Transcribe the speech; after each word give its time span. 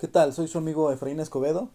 ¿Qué 0.00 0.08
tal? 0.08 0.32
Soy 0.32 0.48
su 0.48 0.56
amigo 0.56 0.90
Efraín 0.90 1.20
Escobedo 1.20 1.68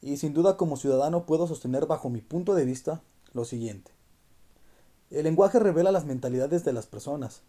y 0.00 0.16
sin 0.16 0.32
duda 0.32 0.56
como 0.56 0.78
ciudadano 0.78 1.26
puedo 1.26 1.46
sostener 1.46 1.84
bajo 1.84 2.08
mi 2.08 2.22
punto 2.22 2.54
de 2.54 2.64
vista 2.64 3.02
lo 3.34 3.44
siguiente. 3.44 3.90
El 5.10 5.24
lenguaje 5.24 5.58
revela 5.58 5.92
las 5.92 6.06
mentalidades 6.06 6.64
de 6.64 6.72
las 6.72 6.86
personas. 6.86 7.42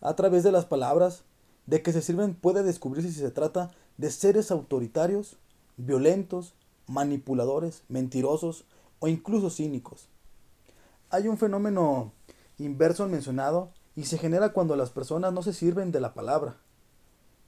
A 0.00 0.16
través 0.16 0.42
de 0.42 0.52
las 0.52 0.64
palabras 0.64 1.24
de 1.66 1.82
que 1.82 1.92
se 1.92 2.00
sirven 2.00 2.32
puede 2.32 2.62
descubrirse 2.62 3.12
si 3.12 3.20
se 3.20 3.30
trata 3.30 3.72
de 3.98 4.10
seres 4.10 4.50
autoritarios, 4.50 5.36
violentos, 5.76 6.54
manipuladores, 6.86 7.82
mentirosos 7.90 8.64
o 9.00 9.08
incluso 9.08 9.50
cínicos. 9.50 10.08
Hay 11.10 11.28
un 11.28 11.36
fenómeno 11.36 12.12
inverso 12.56 13.04
al 13.04 13.10
mencionado 13.10 13.68
y 13.96 14.04
se 14.06 14.16
genera 14.16 14.54
cuando 14.54 14.76
las 14.76 14.88
personas 14.88 15.34
no 15.34 15.42
se 15.42 15.52
sirven 15.52 15.92
de 15.92 16.00
la 16.00 16.14
palabra 16.14 16.56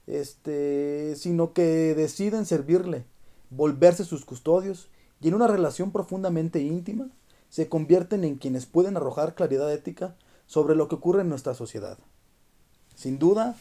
este, 0.07 1.15
sino 1.15 1.53
que 1.53 1.95
deciden 1.95 2.45
servirle, 2.45 3.05
volverse 3.49 4.03
sus 4.05 4.25
custodios 4.25 4.89
y 5.21 5.27
en 5.27 5.35
una 5.35 5.47
relación 5.47 5.91
profundamente 5.91 6.61
íntima 6.61 7.09
se 7.49 7.69
convierten 7.69 8.23
en 8.23 8.35
quienes 8.35 8.65
pueden 8.65 8.97
arrojar 8.97 9.35
claridad 9.35 9.71
ética 9.71 10.15
sobre 10.47 10.75
lo 10.75 10.87
que 10.87 10.95
ocurre 10.95 11.21
en 11.21 11.29
nuestra 11.29 11.53
sociedad. 11.53 11.97
Sin 12.95 13.19
duda, 13.19 13.55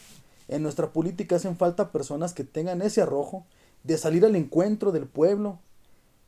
en 0.49 0.63
nuestra 0.63 0.93
política 0.93 1.37
hacen 1.37 1.57
falta 1.57 1.93
personas 1.93 2.33
que 2.33 2.45
tengan 2.45 2.83
ese 2.83 3.03
arrojo 3.03 3.47
de 3.85 3.99
salir 3.99 4.25
al 4.25 4.37
encuentro 4.37 4.93
del 4.93 5.07
pueblo 5.07 5.59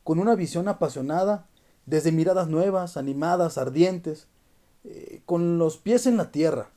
con 0.05 0.19
una 0.19 0.35
visión 0.35 0.69
apasionada, 0.69 1.47
desde 1.87 2.13
miradas 2.13 2.49
nuevas, 2.49 2.97
animadas, 2.97 3.59
ardientes, 3.59 4.27
eh, 4.85 5.23
con 5.27 5.59
los 5.59 5.77
pies 5.77 6.07
en 6.07 6.17
la 6.17 6.31
tierra, 6.31 6.71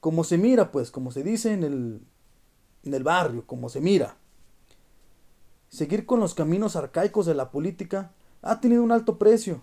como 0.00 0.24
se 0.24 0.38
mira, 0.38 0.72
pues, 0.72 0.90
como 0.90 1.10
se 1.10 1.22
dice 1.22 1.52
en 1.52 1.64
el 1.64 2.00
en 2.86 2.94
el 2.94 3.04
barrio, 3.04 3.46
como 3.46 3.68
se 3.68 3.80
mira. 3.80 4.16
Seguir 5.68 6.06
con 6.06 6.20
los 6.20 6.34
caminos 6.34 6.76
arcaicos 6.76 7.26
de 7.26 7.34
la 7.34 7.50
política 7.50 8.12
ha 8.42 8.60
tenido 8.60 8.82
un 8.82 8.92
alto 8.92 9.18
precio, 9.18 9.62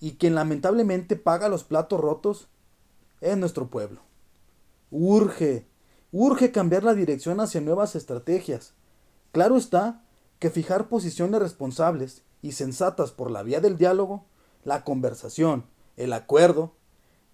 y 0.00 0.12
quien 0.12 0.34
lamentablemente 0.34 1.16
paga 1.16 1.48
los 1.48 1.64
platos 1.64 2.00
rotos 2.00 2.48
es 3.20 3.36
nuestro 3.36 3.68
pueblo. 3.68 4.00
Urge, 4.90 5.66
urge 6.12 6.52
cambiar 6.52 6.84
la 6.84 6.94
dirección 6.94 7.40
hacia 7.40 7.60
nuevas 7.60 7.96
estrategias. 7.96 8.74
Claro 9.32 9.56
está 9.56 10.04
que 10.38 10.50
fijar 10.50 10.88
posiciones 10.88 11.40
responsables 11.40 12.22
y 12.42 12.52
sensatas 12.52 13.10
por 13.10 13.30
la 13.30 13.42
vía 13.42 13.60
del 13.60 13.76
diálogo, 13.76 14.26
la 14.64 14.84
conversación, 14.84 15.64
el 15.96 16.12
acuerdo, 16.12 16.74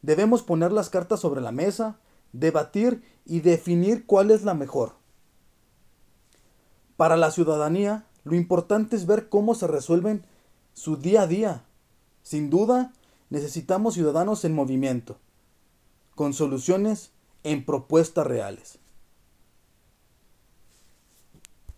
debemos 0.02 0.42
poner 0.42 0.72
las 0.72 0.88
cartas 0.88 1.20
sobre 1.20 1.40
la 1.40 1.52
mesa, 1.52 1.98
debatir 2.32 3.02
y 3.24 3.40
definir 3.40 4.06
cuál 4.06 4.30
es 4.30 4.42
la 4.42 4.54
mejor. 4.54 5.01
Para 7.02 7.16
la 7.16 7.32
ciudadanía, 7.32 8.06
lo 8.22 8.36
importante 8.36 8.94
es 8.94 9.06
ver 9.06 9.28
cómo 9.28 9.56
se 9.56 9.66
resuelven 9.66 10.24
su 10.72 10.98
día 10.98 11.22
a 11.22 11.26
día. 11.26 11.64
Sin 12.22 12.48
duda, 12.48 12.92
necesitamos 13.28 13.94
ciudadanos 13.94 14.44
en 14.44 14.54
movimiento, 14.54 15.18
con 16.14 16.32
soluciones 16.32 17.10
en 17.42 17.64
propuestas 17.64 18.24
reales. 18.24 18.78